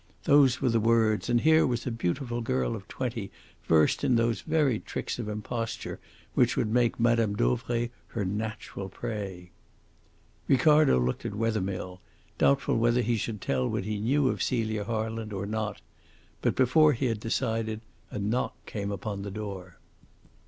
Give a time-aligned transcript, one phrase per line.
[0.23, 3.29] Those were the words, and here was a beautiful girl of twenty
[3.67, 5.99] versed in those very tricks of imposture
[6.33, 7.35] which would make Mme.
[7.35, 9.51] Dauvray her natural prey!
[10.47, 12.01] Ricardo looked at Wethermill,
[12.39, 15.81] doubtful whether he should tell what he knew of Celia Harland or not.
[16.41, 19.77] But before he had decided a knock came upon the door.